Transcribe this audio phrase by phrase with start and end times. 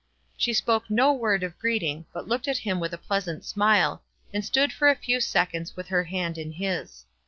[0.35, 4.01] She spoke no word of greeting, but looked at him with a pleasant smile,
[4.33, 7.05] and stood for a few seconds with her hand in his.